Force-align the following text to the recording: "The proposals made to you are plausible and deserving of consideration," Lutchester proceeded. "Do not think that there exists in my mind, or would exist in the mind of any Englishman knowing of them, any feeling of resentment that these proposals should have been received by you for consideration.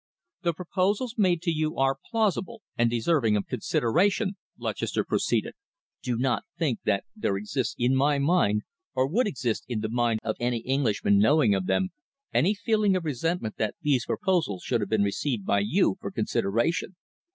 "The 0.41 0.53
proposals 0.55 1.13
made 1.15 1.43
to 1.43 1.51
you 1.51 1.77
are 1.77 1.95
plausible 2.09 2.63
and 2.75 2.89
deserving 2.89 3.37
of 3.37 3.45
consideration," 3.45 4.35
Lutchester 4.57 5.03
proceeded. 5.03 5.53
"Do 6.01 6.17
not 6.17 6.43
think 6.57 6.79
that 6.85 7.03
there 7.15 7.37
exists 7.37 7.75
in 7.77 7.95
my 7.95 8.17
mind, 8.17 8.63
or 8.95 9.05
would 9.05 9.27
exist 9.27 9.63
in 9.67 9.81
the 9.81 9.89
mind 9.89 10.19
of 10.23 10.37
any 10.39 10.61
Englishman 10.61 11.19
knowing 11.19 11.53
of 11.53 11.67
them, 11.67 11.89
any 12.33 12.55
feeling 12.55 12.95
of 12.95 13.05
resentment 13.05 13.57
that 13.57 13.75
these 13.83 14.07
proposals 14.07 14.63
should 14.63 14.81
have 14.81 14.89
been 14.89 15.03
received 15.03 15.45
by 15.45 15.59
you 15.59 15.97
for 16.01 16.09
consideration. 16.09 16.95